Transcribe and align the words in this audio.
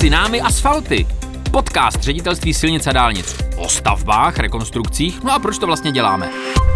Mezi 0.00 0.10
námi 0.10 0.40
asfalty. 0.40 1.06
Podcast 1.50 2.02
ředitelství 2.02 2.54
silnic 2.54 2.86
a 2.86 2.92
dálnic 2.92 3.49
o 3.60 3.68
stavbách, 3.68 4.38
rekonstrukcích. 4.38 5.22
No 5.22 5.32
a 5.32 5.38
proč 5.38 5.58
to 5.58 5.66
vlastně 5.66 5.92
děláme? 5.92 6.30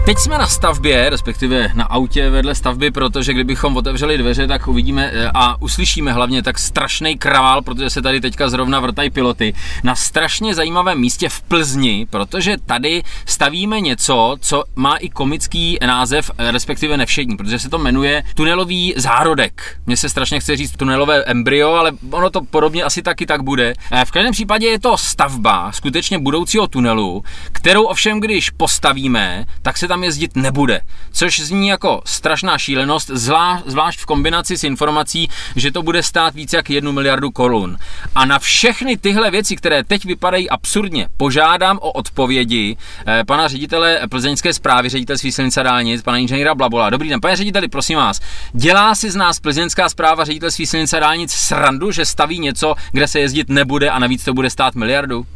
Teď 0.04 0.19
jsme 0.19 0.38
na 0.38 0.46
stavbě, 0.46 1.11
respektive 1.11 1.71
na 1.75 1.84
autě 1.84 2.30
vedle 2.30 2.54
stavby, 2.54 2.91
protože 2.91 3.32
kdybychom 3.32 3.77
otevřeli 3.77 4.18
dveře, 4.18 4.46
tak 4.46 4.68
uvidíme 4.68 5.11
eh, 5.12 5.30
a 5.34 5.62
uslyšíme 5.62 6.12
hlavně 6.12 6.43
tak 6.43 6.59
strašný 6.59 7.18
kravál, 7.18 7.62
protože 7.62 7.91
se 7.91 8.02
tady 8.02 8.20
teďka 8.20 8.48
zrovna 8.48 8.80
vrtají 8.80 9.11
piloty, 9.11 9.55
na 9.82 9.95
strašně 9.95 10.55
zajímavém 10.55 11.00
místě 11.00 11.29
v 11.29 11.43
Plzni, 11.43 12.07
protože 12.11 12.57
tady 12.66 13.03
stavíme 13.27 13.80
něco, 13.80 14.37
co 14.41 14.64
má 14.77 14.96
i 14.96 15.09
komický 15.09 15.79
název, 15.87 16.30
eh, 16.39 16.51
respektive 16.51 16.96
nevšední, 16.96 17.37
protože 17.37 17.59
se 17.59 17.69
to 17.69 17.79
jmenuje 17.79 18.23
tunelový 18.35 18.95
zárodek. 18.96 19.77
Mně 19.87 19.96
se 19.96 20.09
strašně 20.09 20.41
chce 20.41 20.57
říct 20.57 20.77
tunelové 20.77 21.25
embryo, 21.25 21.72
ale 21.72 21.93
ono 22.11 22.30
to 22.30 22.40
podobně 22.40 22.85
asi 22.85 23.03
taky 23.03 23.26
tak 23.26 23.43
bude. 23.43 23.75
Eh, 23.93 24.04
v 24.04 24.11
každém 24.11 24.32
případě 24.32 24.66
je 24.66 24.80
to 24.80 24.96
stavba 24.96 25.72
skutečně 25.72 26.18
budoucího 26.18 26.68
tunelu, 26.75 27.25
kterou 27.53 27.83
ovšem, 27.85 28.21
když 28.21 28.51
postavíme, 28.51 29.45
tak 29.63 29.79
se 29.79 29.89
tam 29.89 30.05
jezdit 30.05 30.37
nebude. 30.37 30.81
Což 31.13 31.41
zní 31.41 31.69
jako 31.69 32.03
strašná 32.05 32.59
šílenost, 32.59 33.11
zvlá, 33.14 33.62
zvlášť 33.67 34.00
v 34.00 34.06
kombinaci 34.06 34.59
s 34.59 34.64
informací, 34.64 35.28
že 35.56 35.70
to 35.70 35.83
bude 35.83 36.03
stát 36.03 36.34
více 36.34 36.56
jak 36.56 36.70
jednu 36.70 36.92
miliardu 36.92 37.31
korun. 37.31 37.78
A 38.14 38.25
na 38.25 38.39
všechny 38.39 38.97
tyhle 38.97 39.31
věci, 39.31 39.56
které 39.56 39.84
teď 39.84 40.05
vypadají 40.05 40.50
absurdně, 40.50 41.09
požádám 41.17 41.78
o 41.78 41.92
odpovědi 41.92 42.77
eh, 43.06 43.25
pana 43.25 43.48
ředitele 43.48 44.00
plzeňské 44.11 44.53
zprávy, 44.53 44.89
ředitelství 44.89 45.33
silnice 45.33 45.62
dálnic, 45.62 46.03
pana 46.03 46.19
inženýra 46.19 46.55
Blabola. 46.55 46.91
Dobrý 46.91 47.09
den, 47.09 47.20
pane 47.20 47.36
řediteli, 47.36 47.69
prosím 47.69 47.98
vás, 47.98 48.20
dělá 48.53 48.95
si 48.95 49.11
z 49.11 49.17
nás 49.17 49.41
plzeňská 49.41 49.89
zpráva 49.89 50.25
ředitelství 50.25 50.67
silnice 50.67 51.00
dálnic 51.00 51.33
srandu, 51.33 51.91
že 51.91 52.05
staví 52.05 52.39
něco, 52.39 52.75
kde 52.92 53.09
se 53.09 53.20
jezdit 53.20 53.48
nebude 53.48 53.91
a 53.91 53.98
navíc 53.98 54.25
to 54.25 54.34
bude 54.34 54.50
stát 54.50 54.75
miliardu? 54.75 55.27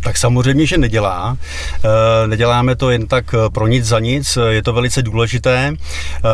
Tak 0.00 0.18
samozřejmě, 0.18 0.66
že 0.66 0.78
nedělá. 0.78 1.36
Eh, 1.84 2.26
neděláme 2.26 2.76
to 2.76 2.90
jen 2.90 3.06
tak 3.06 3.34
eh, 3.34 3.50
pro 3.50 3.66
nic 3.66 3.84
za 3.84 3.98
nic, 3.98 4.38
je 4.48 4.62
to 4.62 4.72
velice 4.72 5.02
důležité. 5.02 5.72
Eh, 5.74 6.28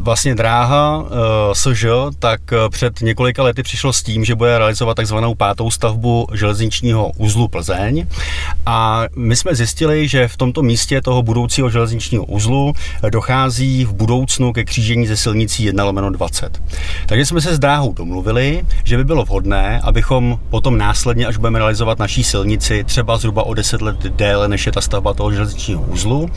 vlastně 0.00 0.34
dráha 0.34 1.04
SŽ 1.52 1.84
tak 2.18 2.40
před 2.70 3.00
několika 3.00 3.42
lety 3.42 3.62
přišlo 3.62 3.92
s 3.92 4.02
tím, 4.02 4.24
že 4.24 4.34
bude 4.34 4.58
realizovat 4.58 4.94
takzvanou 4.94 5.34
pátou 5.34 5.70
stavbu 5.70 6.26
železničního 6.32 7.12
uzlu 7.16 7.48
Plzeň 7.48 8.06
a 8.66 9.04
my 9.16 9.36
jsme 9.36 9.54
zjistili, 9.54 10.08
že 10.08 10.28
v 10.28 10.36
tomto 10.36 10.62
místě 10.62 11.00
toho 11.00 11.22
budoucího 11.22 11.70
železničního 11.70 12.24
uzlu 12.24 12.72
dochází 13.10 13.84
v 13.84 13.92
budoucnu 13.92 14.52
ke 14.52 14.64
křížení 14.64 15.06
ze 15.06 15.16
silnicí 15.16 15.64
1 15.64 15.84
lomeno 15.84 16.10
20. 16.10 16.62
Takže 17.06 17.26
jsme 17.26 17.40
se 17.40 17.54
s 17.54 17.58
dráhou 17.58 17.92
domluvili, 17.92 18.62
že 18.84 18.96
by 18.96 19.04
bylo 19.04 19.24
vhodné, 19.24 19.80
abychom 19.84 20.38
potom 20.50 20.78
následně, 20.78 21.26
až 21.26 21.36
budeme 21.36 21.58
realizovat 21.58 21.98
naší 21.98 22.24
silnici, 22.24 22.63
silnici 22.64 22.84
třeba 22.84 23.16
zhruba 23.16 23.42
o 23.42 23.54
10 23.54 23.82
let 23.82 23.96
déle, 23.96 24.48
než 24.48 24.66
je 24.66 24.72
ta 24.72 24.80
stavba 24.80 25.14
toho 25.14 25.32
železničního 25.32 25.82
uzlu, 25.82 26.30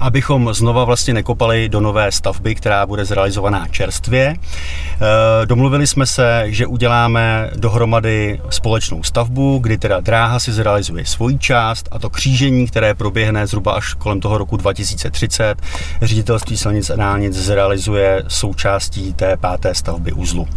abychom 0.00 0.54
znova 0.54 0.84
vlastně 0.84 1.14
nekopali 1.14 1.68
do 1.68 1.80
nové 1.80 2.12
stavby, 2.12 2.54
která 2.54 2.86
bude 2.86 3.04
zrealizovaná 3.04 3.66
čerstvě. 3.70 4.36
E, 5.42 5.46
domluvili 5.46 5.86
jsme 5.86 6.06
se, 6.06 6.44
že 6.46 6.66
uděláme 6.66 7.50
dohromady 7.56 8.40
společnou 8.50 9.02
stavbu, 9.02 9.58
kdy 9.58 9.78
teda 9.78 10.00
dráha 10.00 10.38
si 10.38 10.52
zrealizuje 10.52 11.06
svoji 11.06 11.38
část 11.38 11.88
a 11.90 11.98
to 11.98 12.10
křížení, 12.10 12.66
které 12.66 12.94
proběhne 12.94 13.46
zhruba 13.46 13.72
až 13.72 13.94
kolem 13.94 14.20
toho 14.20 14.38
roku 14.38 14.56
2030, 14.56 15.62
ředitelství 16.02 16.56
silnic 16.56 16.90
a 16.90 16.96
dálnic 16.96 17.34
zrealizuje 17.34 18.22
součástí 18.28 19.12
té 19.12 19.36
páté 19.36 19.74
stavby 19.74 20.12
uzlu. 20.12 20.48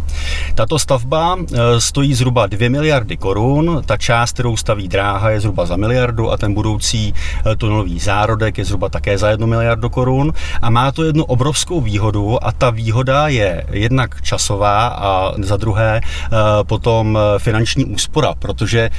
Tato 0.54 0.78
stavba 0.78 1.36
e, 1.38 1.80
stojí 1.80 2.14
zhruba 2.14 2.46
2 2.46 2.70
miliardy 2.70 3.16
korun, 3.16 3.82
ta 3.86 3.96
část, 3.96 4.32
kterou 4.32 4.56
staví 4.56 4.88
dráha, 4.88 5.03
dráha 5.04 5.30
je 5.30 5.40
zhruba 5.40 5.66
za 5.66 5.76
miliardu 5.76 6.32
a 6.32 6.36
ten 6.36 6.54
budoucí 6.54 7.12
eh, 7.12 7.56
tunelový 7.56 8.00
zárodek 8.00 8.58
je 8.58 8.64
zhruba 8.64 8.88
také 8.88 9.18
za 9.18 9.28
jednu 9.28 9.46
miliardu 9.46 9.88
korun 9.88 10.32
a 10.62 10.70
má 10.70 10.92
to 10.92 11.04
jednu 11.04 11.24
obrovskou 11.24 11.80
výhodu 11.80 12.40
a 12.40 12.52
ta 12.52 12.70
výhoda 12.70 13.28
je 13.28 13.66
jednak 13.70 14.22
časová 14.22 14.88
a 14.88 15.32
za 15.42 15.56
druhé 15.56 16.00
eh, 16.00 16.36
potom 16.64 17.18
eh, 17.18 17.38
finanční 17.38 17.84
úspora, 17.84 18.34
protože 18.34 18.90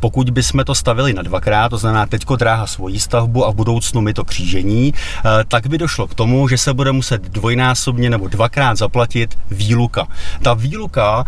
pokud 0.00 0.30
bychom 0.30 0.64
to 0.64 0.74
stavili 0.74 1.12
na 1.12 1.22
dvakrát, 1.22 1.68
to 1.68 1.78
znamená 1.78 2.06
teďko 2.06 2.36
dráha 2.36 2.66
svoji 2.66 3.00
stavbu 3.00 3.46
a 3.46 3.50
v 3.50 3.54
budoucnu 3.54 4.00
my 4.00 4.14
to 4.14 4.24
křížení, 4.24 4.94
tak 5.48 5.66
by 5.66 5.78
došlo 5.78 6.06
k 6.06 6.14
tomu, 6.14 6.48
že 6.48 6.58
se 6.58 6.74
bude 6.74 6.92
muset 6.92 7.22
dvojnásobně 7.22 8.10
nebo 8.10 8.28
dvakrát 8.28 8.78
zaplatit 8.78 9.38
výluka. 9.50 10.06
Ta 10.42 10.54
výluka 10.54 11.24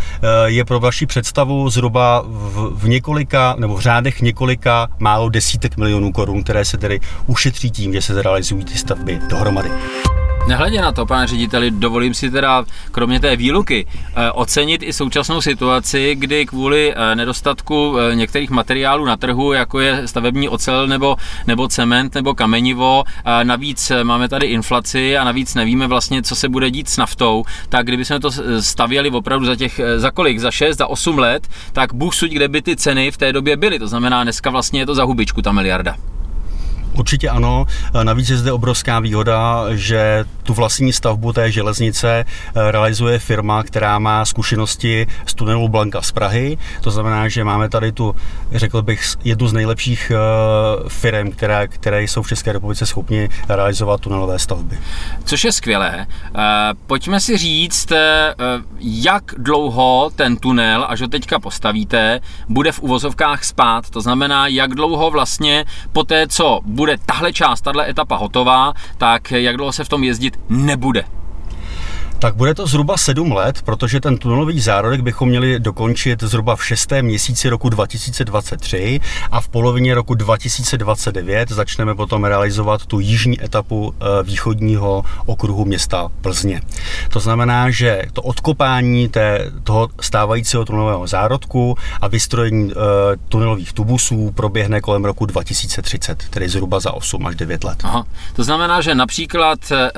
je 0.47 0.65
pro 0.65 0.81
vaši 0.81 1.07
představu 1.07 1.71
zhruba 1.71 2.23
v, 2.27 2.71
v 2.75 2.89
několika 2.89 3.55
nebo 3.59 3.77
v 3.77 3.81
řádech 3.81 4.20
několika 4.21 4.89
málo 4.99 5.29
desítek 5.29 5.77
milionů 5.77 6.13
korun, 6.13 6.43
které 6.43 6.65
se 6.65 6.79
tedy 6.79 7.01
ušetří 7.27 7.71
tím, 7.71 7.93
že 7.93 8.03
se 8.03 8.15
zrealizují 8.15 8.65
ty 8.65 8.79
stavby 8.79 9.21
dohromady. 9.29 9.71
Nehledě 10.51 10.81
na 10.81 10.93
to, 10.93 11.07
pane 11.07 11.27
řediteli, 11.27 11.71
dovolím 11.71 12.15
si 12.15 12.31
teda, 12.31 12.65
kromě 12.93 13.21
té 13.21 13.37
výluky, 13.37 13.87
eh, 14.17 14.31
ocenit 14.31 14.83
i 14.83 14.93
současnou 14.93 15.41
situaci, 15.41 16.15
kdy 16.15 16.47
kvůli 16.47 16.95
eh, 16.97 17.15
nedostatku 17.15 17.97
eh, 17.99 18.15
některých 18.15 18.51
materiálů 18.51 19.05
na 19.05 19.17
trhu, 19.17 19.53
jako 19.53 19.81
je 19.81 20.09
stavební 20.09 20.49
ocel 20.49 20.87
nebo, 20.87 21.17
nebo 21.47 21.69
cement 21.69 22.15
nebo 22.15 22.35
kamenivo, 22.35 23.05
navíc 23.43 23.93
máme 24.03 24.29
tady 24.29 24.47
inflaci 24.47 25.17
a 25.17 25.25
navíc 25.25 25.55
nevíme 25.55 25.87
vlastně, 25.87 26.23
co 26.23 26.37
se 26.37 26.49
bude 26.49 26.71
dít 26.71 26.89
s 26.89 26.97
naftou, 26.97 27.45
tak 27.69 27.87
kdybychom 27.87 28.21
to 28.21 28.31
stavěli 28.61 29.11
opravdu 29.11 29.47
za 29.47 29.57
těch, 29.57 29.81
za 29.97 30.11
kolik, 30.11 30.39
za 30.39 30.51
6, 30.51 30.79
za 30.79 30.87
8 30.87 31.19
let, 31.19 31.49
tak 31.73 31.95
Bůh 31.95 32.15
suď, 32.15 32.31
kde 32.31 32.49
by 32.49 32.63
ty 32.63 32.77
ceny 32.77 33.11
v 33.11 33.17
té 33.17 33.33
době 33.33 33.57
byly. 33.57 33.79
To 33.79 33.89
znamená, 33.89 34.23
dneska 34.23 34.51
vlastně 34.51 34.81
je 34.81 34.87
to 34.87 34.95
za 34.95 35.05
hubičku 35.05 35.43
ta 35.43 35.53
miliarda. 35.53 35.97
Určitě 36.93 37.29
ano. 37.29 37.67
Navíc 38.03 38.31
je 38.31 38.37
zde 38.37 38.53
obrovská 38.53 39.01
výhoda, 39.01 39.65
že 39.71 40.25
tu 40.43 40.55
vlastní 40.55 40.93
stavbu 40.93 41.33
té 41.33 41.53
železnice 41.53 42.25
eh, 42.25 42.71
realizuje 42.71 43.19
firma, 43.19 43.63
která 43.63 43.99
má 43.99 44.25
zkušenosti 44.25 45.07
z 45.27 45.35
tunelu 45.35 45.69
Blanka 45.69 46.03
z 46.03 46.13
Prahy. 46.13 46.59
To 46.81 46.91
znamená, 46.91 47.29
že 47.29 47.45
máme 47.45 47.69
tady 47.69 47.93
tu, 47.93 48.15
řekl 48.53 48.83
bych, 48.83 49.03
jednu 49.25 49.49
z 49.49 49.53
nejlepších 49.53 50.13
eh, 50.15 50.89
firm, 50.89 51.31
které, 51.31 51.69
které 51.69 52.03
jsou 52.03 52.23
v 52.23 52.29
České 52.29 52.53
republice 52.53 52.87
schopni 52.87 53.29
realizovat 53.49 54.01
tunelové 54.01 54.39
stavby. 54.39 54.79
Což 55.25 55.45
je 55.45 55.53
skvělé. 55.53 56.07
Pojďme 56.87 57.21
si 57.21 57.37
říct, 57.37 57.93
jak 58.81 59.25
dlouho 59.39 60.11
ten 60.17 60.37
tunel, 60.37 60.87
až 60.89 61.01
ho 61.01 61.09
teďka 61.09 61.39
postavíte, 61.39 62.21
bude 62.49 62.73
v 62.73 62.81
uvozovkách 62.81 63.45
spát. 63.45 63.91
To 63.91 64.01
znamená, 64.01 64.47
jak 64.47 64.75
dlouho 64.75 65.11
vlastně 65.11 65.65
po 65.93 66.05
té, 66.05 66.29
co 66.29 66.61
bude 66.65 66.90
tahle 66.99 67.33
část, 67.33 67.61
tahle 67.61 67.91
etapa 67.91 68.17
hotová, 68.17 68.73
tak 68.99 69.31
jak 69.31 69.57
dlouho 69.57 69.73
se 69.73 69.85
v 69.85 69.89
tom 69.89 70.05
jezdit 70.05 70.41
nebude. 70.49 71.20
Tak 72.21 72.35
bude 72.35 72.55
to 72.55 72.67
zhruba 72.67 72.97
7 72.97 73.33
let, 73.33 73.63
protože 73.63 74.01
ten 74.01 74.19
tunelový 74.19 74.61
zárodek 74.61 75.01
bychom 75.01 75.29
měli 75.29 75.61
dokončit 75.61 76.23
zhruba 76.23 76.57
v 76.57 76.65
šestém 76.65 77.05
měsíci 77.05 77.49
roku 77.49 77.69
2023 77.69 79.01
a 79.31 79.41
v 79.41 79.49
polovině 79.49 79.95
roku 79.95 80.15
2029 80.15 81.49
začneme 81.49 81.95
potom 81.95 82.25
realizovat 82.25 82.87
tu 82.87 83.01
jižní 83.01 83.45
etapu 83.45 83.95
eh, 83.95 84.23
východního 84.23 85.05
okruhu 85.27 85.65
města 85.65 86.09
Plzně. 86.21 86.61
To 87.13 87.21
znamená, 87.21 87.71
že 87.71 88.03
to 88.13 88.23
odkopání 88.23 89.09
té, 89.09 89.53
toho 89.65 89.89
stávajícího 90.01 90.65
tunelového 90.65 91.07
zárodku 91.07 91.77
a 92.01 92.09
vystrojení 92.09 92.71
e, 92.71 92.75
tunelových 93.29 93.73
tubusů 93.73 94.33
proběhne 94.35 94.81
kolem 94.81 95.05
roku 95.05 95.27
2030, 95.27 96.25
tedy 96.31 96.49
zhruba 96.49 96.81
za 96.81 96.93
8 96.93 97.27
až 97.27 97.37
9 97.37 97.65
let. 97.65 97.79
Aha. 97.85 98.05
To 98.37 98.45
znamená, 98.45 98.81
že 98.81 98.95
například, 98.95 99.73
e, 99.73 99.91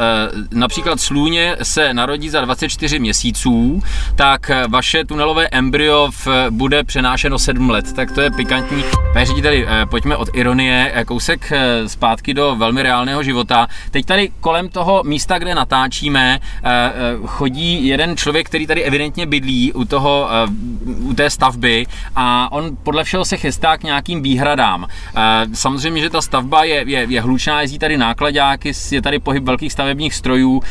například 0.52 1.00
Slůně 1.00 1.56
se 1.62 1.94
narodí 1.94 2.11
narodí 2.12 2.28
za 2.28 2.40
24 2.40 2.98
měsíců, 2.98 3.82
tak 4.14 4.50
vaše 4.68 5.04
tunelové 5.04 5.48
embryo 5.48 6.10
v, 6.10 6.28
bude 6.50 6.84
přenášeno 6.84 7.38
7 7.38 7.70
let. 7.70 7.92
Tak 7.92 8.12
to 8.12 8.20
je 8.20 8.30
pikantní. 8.30 8.84
Pane 9.12 9.26
řediteli, 9.26 9.66
eh, 9.68 9.86
pojďme 9.86 10.16
od 10.16 10.28
ironie 10.32 10.92
eh, 10.94 11.04
kousek 11.04 11.52
eh, 11.52 11.88
zpátky 11.88 12.34
do 12.34 12.56
velmi 12.56 12.82
reálného 12.82 13.22
života. 13.22 13.66
Teď 13.90 14.06
tady 14.06 14.30
kolem 14.40 14.68
toho 14.68 15.02
místa, 15.04 15.38
kde 15.38 15.54
natáčíme, 15.54 16.40
chodí 17.26 17.86
jeden 17.86 18.16
člověk, 18.16 18.46
který 18.46 18.66
tady 18.66 18.84
evidentně 18.84 19.26
bydlí 19.26 19.72
u, 19.72 19.84
toho, 19.84 20.28
u 20.86 21.14
té 21.14 21.30
stavby 21.30 21.86
a 22.16 22.52
on 22.52 22.76
podle 22.82 23.04
všeho 23.04 23.24
se 23.24 23.36
chystá 23.36 23.76
k 23.76 23.82
nějakým 23.82 24.22
výhradám. 24.22 24.86
Samozřejmě, 25.52 26.00
že 26.00 26.10
ta 26.10 26.22
stavba 26.22 26.64
je, 26.64 26.84
je, 26.86 27.06
je 27.08 27.20
hlučná, 27.20 27.60
jezdí 27.60 27.78
tady 27.78 27.96
nákladáky, 27.96 28.72
je 28.90 29.02
tady 29.02 29.18
pohyb 29.18 29.44
velkých 29.44 29.72
stavebních 29.72 30.14
strojů, 30.14 30.62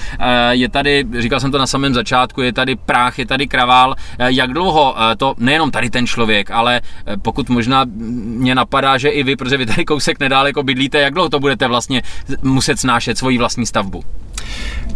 je 0.50 0.70
tady, 0.70 1.06
říkal 1.20 1.40
jsem 1.40 1.52
to 1.52 1.58
na 1.58 1.68
samém 1.68 1.94
začátku, 1.94 2.42
je 2.42 2.54
tady 2.54 2.76
práh, 2.76 3.20
je 3.20 3.26
tady 3.26 3.48
kravál. 3.48 3.96
Eh, 4.20 4.32
jak 4.32 4.54
dlouho 4.54 4.96
eh, 4.98 5.16
to, 5.16 5.34
nejenom 5.38 5.72
tady 5.72 5.90
ten 5.90 6.08
člověk, 6.08 6.52
ale 6.52 6.82
eh, 6.82 7.18
pokud 7.18 7.50
možná 7.50 7.86
mě 7.86 8.56
napadá, 8.56 8.98
že 8.98 9.10
i 9.10 9.24
vy, 9.24 9.36
protože 9.36 9.58
vy 9.58 9.66
tady 9.66 9.86
kousek 9.86 10.20
nedáleko 10.20 10.64
bydlíte, 10.64 11.02
jak 11.02 11.14
dlouho 11.14 11.30
to 11.30 11.40
budete 11.40 11.68
vlastně 11.68 12.02
muset 12.42 12.80
snášet 12.80 13.18
svoji 13.18 13.38
vlastní 13.38 13.66
stavbu? 13.66 14.04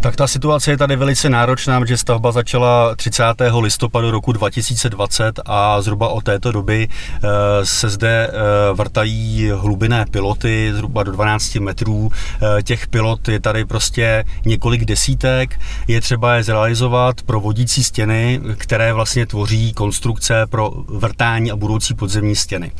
Tak 0.00 0.16
ta 0.16 0.26
situace 0.26 0.70
je 0.70 0.76
tady 0.76 0.96
velice 0.96 1.30
náročná, 1.30 1.80
protože 1.80 1.96
stavba 1.96 2.32
začala 2.32 2.94
30. 2.94 3.24
listopadu 3.60 4.10
roku 4.10 4.32
2020 4.32 5.40
a 5.46 5.82
zhruba 5.82 6.08
od 6.08 6.24
této 6.24 6.52
doby 6.52 6.88
eh, 6.88 7.28
se 7.66 7.88
zde 7.88 8.28
eh, 8.28 8.32
vrtají 8.74 9.50
hlubinné 9.50 10.06
piloty 10.10 10.72
zhruba 10.74 11.02
do 11.02 11.12
12 11.12 11.54
metrů. 11.54 12.10
Eh, 12.58 12.62
těch 12.62 12.86
pilot 12.86 13.28
je 13.28 13.40
tady 13.40 13.64
prostě 13.64 14.24
několik 14.44 14.84
desítek. 14.84 15.60
Je 15.88 16.00
třeba 16.00 16.34
je 16.34 16.42
zrealizovat 16.42 17.22
pro 17.22 17.40
vodící 17.40 17.84
stěny, 17.84 18.40
které 18.56 18.92
vlastně 18.92 19.26
tvoří 19.26 19.72
konstrukce 19.72 20.46
pro 20.46 20.70
vrtání 20.88 21.50
a 21.50 21.56
budoucí 21.56 21.94
podzemní 21.94 22.36
stěny. 22.36 22.72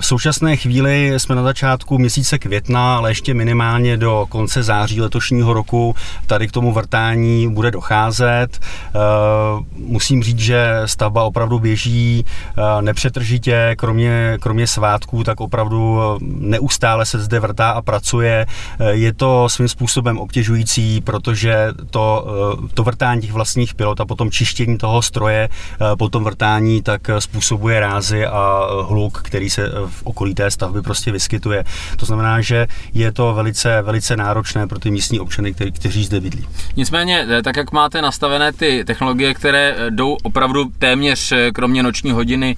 V 0.00 0.06
současné 0.06 0.56
chvíli 0.56 1.14
jsme 1.16 1.34
na 1.34 1.42
začátku 1.42 1.98
měsíce 1.98 2.38
května, 2.38 2.96
ale 2.96 3.10
ještě 3.10 3.34
minimálně 3.34 3.96
do 3.96 4.26
konce 4.28 4.62
září 4.62 5.00
letošního 5.00 5.52
roku 5.52 5.81
tady 6.26 6.48
k 6.48 6.52
tomu 6.52 6.72
vrtání 6.72 7.54
bude 7.54 7.70
docházet. 7.70 8.48
Eh, 8.58 8.98
musím 9.76 10.22
říct, 10.22 10.38
že 10.38 10.82
stavba 10.86 11.24
opravdu 11.24 11.58
běží 11.58 12.24
eh, 12.24 12.82
nepřetržitě, 12.82 13.74
kromě, 13.78 14.38
kromě 14.40 14.66
svátků, 14.66 15.24
tak 15.24 15.40
opravdu 15.40 16.00
eh, 16.00 16.18
neustále 16.22 17.06
se 17.06 17.18
zde 17.18 17.40
vrtá 17.40 17.70
a 17.70 17.82
pracuje. 17.82 18.46
Je 18.90 19.12
to 19.12 19.48
svým 19.48 19.68
způsobem 19.68 20.18
obtěžující, 20.18 21.00
protože 21.00 21.68
to, 21.90 22.26
to 22.74 22.82
vrtání 22.82 23.20
těch 23.20 23.32
vlastních 23.32 23.74
pilot 23.74 24.00
a 24.00 24.04
potom 24.04 24.30
čištění 24.30 24.78
toho 24.78 25.02
stroje 25.02 25.48
po 25.98 26.08
tom 26.08 26.24
vrtání 26.24 26.82
tak 26.82 27.10
způsobuje 27.18 27.80
rázy 27.80 28.26
a 28.26 28.66
hluk, 28.88 29.22
který 29.22 29.50
se 29.50 29.68
v 29.86 30.02
okolí 30.04 30.34
té 30.34 30.50
stavby 30.50 30.82
prostě 30.82 31.12
vyskytuje. 31.12 31.64
To 31.96 32.06
znamená, 32.06 32.40
že 32.40 32.66
je 32.94 33.12
to 33.12 33.34
velice, 33.34 33.82
velice 33.82 34.16
náročné 34.16 34.66
pro 34.66 34.78
ty 34.78 34.90
místní 34.90 35.20
občany, 35.20 35.54
který, 35.54 35.71
kteří 35.72 36.04
zde 36.04 36.20
bydlí. 36.20 36.46
Nicméně, 36.76 37.26
eh, 37.28 37.42
tak 37.42 37.56
jak 37.56 37.72
máte 37.72 38.02
nastavené 38.02 38.52
ty 38.52 38.84
technologie, 38.84 39.34
které 39.34 39.74
eh, 39.76 39.90
jdou 39.90 40.16
opravdu 40.22 40.64
téměř 40.78 41.32
eh, 41.32 41.50
kromě 41.52 41.82
noční 41.82 42.10
hodiny 42.10 42.56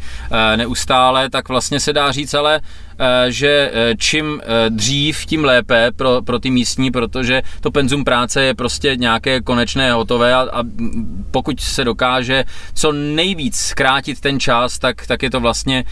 neustále, 0.56 1.30
tak 1.30 1.48
vlastně 1.48 1.80
se 1.80 1.92
dá 1.92 2.12
říct, 2.12 2.34
ale 2.34 2.60
že 3.28 3.70
eh, 3.74 3.94
čím 3.98 4.40
eh, 4.42 4.70
dřív, 4.70 5.26
tím 5.26 5.44
lépe 5.44 5.90
pro, 5.96 6.22
pro 6.22 6.38
ty 6.38 6.50
místní, 6.50 6.90
protože 6.90 7.42
to 7.60 7.70
penzum 7.70 8.04
práce 8.04 8.42
je 8.42 8.54
prostě 8.54 8.96
nějaké 8.96 9.40
konečné, 9.40 9.92
hotové 9.92 10.34
a, 10.34 10.40
a 10.52 10.62
pokud 11.30 11.60
se 11.60 11.84
dokáže 11.84 12.44
co 12.74 12.92
nejvíc 12.92 13.56
zkrátit 13.56 14.20
ten 14.20 14.40
čas, 14.40 14.78
tak, 14.78 15.06
tak 15.06 15.22
je 15.22 15.30
to 15.30 15.40
vlastně 15.40 15.84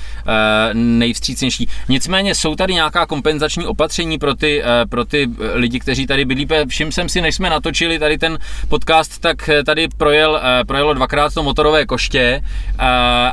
nejvstřícnější. 0.72 1.68
Nicméně 1.88 2.34
jsou 2.34 2.54
tady 2.54 2.74
nějaká 2.74 3.06
kompenzační 3.06 3.66
opatření 3.66 4.18
pro 4.18 4.34
ty, 4.34 4.62
pro 4.88 5.04
ty 5.04 5.28
lidi, 5.54 5.80
kteří 5.80 6.06
tady 6.06 6.24
byli. 6.24 6.46
Všim 6.66 6.92
jsem 6.92 7.08
si, 7.08 7.20
než 7.20 7.34
jsme 7.34 7.50
natočili 7.50 7.98
tady 7.98 8.18
ten 8.18 8.38
podcast, 8.68 9.20
tak 9.20 9.50
tady 9.66 9.88
projel, 9.96 10.40
projelo 10.66 10.94
dvakrát 10.94 11.34
to 11.34 11.42
motorové 11.42 11.86
koště 11.86 12.42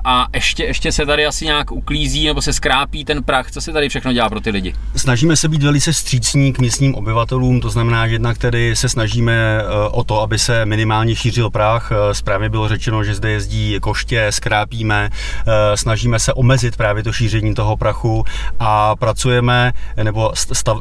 a 0.05 0.27
ještě, 0.33 0.63
ještě 0.63 0.91
se 0.91 1.05
tady 1.05 1.25
asi 1.25 1.45
nějak 1.45 1.71
uklízí 1.71 2.27
nebo 2.27 2.41
se 2.41 2.53
skrápí 2.53 3.05
ten 3.05 3.23
prach, 3.23 3.51
co 3.51 3.58
se 3.61 3.71
tady 3.71 3.89
všechno 3.89 4.13
dělá 4.13 4.29
pro 4.29 4.41
ty 4.41 4.49
lidi? 4.49 4.73
Snažíme 4.95 5.35
se 5.35 5.47
být 5.47 5.63
velice 5.63 5.93
střícní 5.93 6.53
k 6.53 6.59
místním 6.59 6.95
obyvatelům, 6.95 7.61
to 7.61 7.69
znamená, 7.69 8.07
že 8.07 8.15
jednak 8.15 8.37
tedy 8.37 8.75
se 8.75 8.89
snažíme 8.89 9.33
eh, 9.33 9.63
o 9.91 10.03
to, 10.03 10.21
aby 10.21 10.39
se 10.39 10.65
minimálně 10.65 11.15
šířil 11.15 11.49
prach. 11.49 11.91
Eh, 11.91 12.13
správně 12.13 12.49
bylo 12.49 12.67
řečeno, 12.67 13.03
že 13.03 13.15
zde 13.15 13.29
jezdí 13.29 13.77
koště, 13.81 14.27
skrápíme, 14.29 15.09
eh, 15.47 15.77
snažíme 15.77 16.19
se 16.19 16.33
omezit 16.33 16.77
právě 16.77 17.03
to 17.03 17.13
šíření 17.13 17.55
toho 17.55 17.77
prachu 17.77 18.23
a 18.59 18.95
pracujeme, 18.95 19.73
nebo 20.03 20.31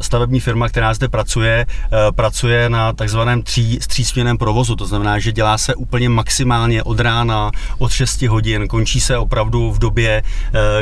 stavební 0.01 0.41
firma, 0.41 0.69
která 0.69 0.95
zde 0.95 1.09
pracuje, 1.09 1.67
pracuje 2.15 2.71
na 2.71 2.93
takzvaném 2.93 3.43
tří, 3.43 3.79
provozu, 4.39 4.77
to 4.77 4.87
znamená, 4.87 5.19
že 5.19 5.33
dělá 5.33 5.59
se 5.59 5.75
úplně 5.75 6.09
maximálně 6.09 6.83
od 6.83 7.01
rána, 7.01 7.51
od 7.79 7.93
6 7.93 8.23
hodin, 8.23 8.69
končí 8.69 9.01
se 9.01 9.19
opravdu 9.19 9.71
v 9.71 9.79
době, 9.79 10.23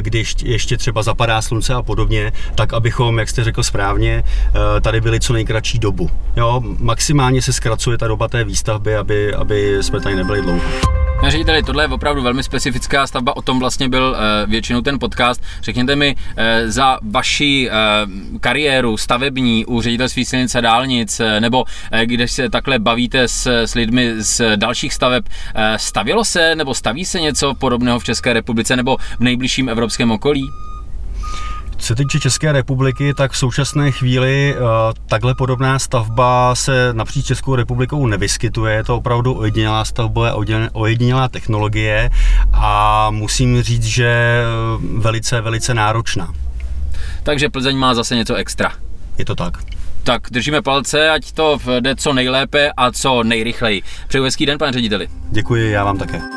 kdy 0.01 0.25
ještě 0.45 0.77
třeba 0.77 1.03
zapadá 1.03 1.43
slunce 1.43 1.75
a 1.75 1.83
podobně, 1.87 2.33
tak 2.55 2.73
abychom, 2.73 3.19
jak 3.19 3.29
jste 3.29 3.45
řekl 3.45 3.63
správně, 3.63 4.25
eh, 4.25 4.81
tady 4.81 5.01
byli 5.01 5.21
co 5.21 5.33
nejkratší 5.33 5.79
dobu. 5.79 6.11
Jo, 6.37 6.63
maximálně 6.79 7.43
se 7.43 7.53
zkracuje 7.53 7.99
ta 7.99 8.09
doba 8.09 8.29
té 8.29 8.45
výstavby, 8.45 8.97
aby, 8.97 9.35
aby 9.35 9.79
jsme 9.81 10.01
tady 10.01 10.17
nebyli 10.17 10.43
dlouho. 10.43 10.61
Pane 11.21 11.31
řediteli, 11.31 11.63
tohle 11.63 11.85
je 11.85 11.89
opravdu 11.89 12.23
velmi 12.23 12.43
specifická 12.43 13.07
stavba, 13.07 13.37
o 13.37 13.43
tom 13.43 13.59
vlastně 13.59 13.89
byl 13.89 14.17
uh, 14.17 14.51
většinou 14.51 14.81
ten 14.81 14.99
podcast. 14.99 15.43
Řekněte 15.63 15.97
mi, 15.97 16.15
uh, 16.15 16.43
za 16.67 16.99
vaši 17.03 17.71
kariéru 18.41 18.97
stavební 18.97 19.67
u 19.67 19.81
ředitelství 19.81 20.25
silnice 20.25 20.63
dálnic, 20.63 21.21
nebo 21.41 21.65
když 22.05 22.33
se 22.33 22.51
takhle 22.51 22.79
bavíte 22.79 23.29
s, 23.29 23.47
s 23.47 23.75
lidmi 23.75 24.13
z 24.19 24.57
dalších 24.57 24.95
staveb, 24.95 25.25
stavilo 25.77 26.25
se 26.25 26.55
nebo 26.55 26.75
staví 26.75 27.05
se 27.05 27.21
něco 27.21 27.55
podobného 27.55 27.99
v 27.99 28.05
České 28.05 28.33
republice 28.33 28.77
nebo 28.77 28.97
v 28.97 29.21
nejbližším 29.21 29.69
evropském 29.69 30.11
okolí? 30.11 30.66
Co 31.87 31.95
se 31.95 31.97
týče 31.97 32.21
České 32.21 32.53
republiky, 32.53 33.15
tak 33.15 33.33
v 33.33 33.37
současné 33.37 33.93
chvíli 33.93 34.55
uh, 34.59 34.67
takhle 35.09 35.35
podobná 35.35 35.79
stavba 35.79 36.55
se 36.55 36.93
napříč 36.93 37.27
Českou 37.27 37.55
republikou 37.55 38.07
nevyskytuje. 38.07 38.75
Je 38.75 38.85
to 38.85 38.97
opravdu 38.97 39.39
ojedinělá 39.39 39.85
stavba, 39.85 40.35
ojedinělá 40.73 41.29
technologie 41.29 42.11
a 42.53 43.11
musím 43.11 43.63
říct, 43.63 43.85
že 43.85 44.07
eh, 44.07 44.45
velice, 44.99 45.41
velice 45.41 45.75
náročná. 45.75 46.33
Takže 47.23 47.49
Plzeň 47.49 47.77
má 47.77 47.95
zase 47.95 48.17
něco 48.17 48.35
extra. 48.35 48.73
Je 49.19 49.25
to 49.25 49.35
tak. 49.35 49.59
Tak 50.03 50.23
držíme 50.31 50.63
palce, 50.63 51.11
ať 51.11 51.33
to 51.33 51.59
jde 51.81 51.97
co 51.97 52.13
nejlépe 52.13 52.71
a 52.77 52.93
co 52.93 53.23
nejrychleji. 53.23 53.83
Přeju 54.09 54.25
hezký 54.25 54.47
den, 54.47 54.59
pane 54.59 54.73
řediteli. 54.73 55.09
Děkuji, 55.31 55.71
já 55.71 55.85
vám 55.85 55.99
také. 55.99 56.36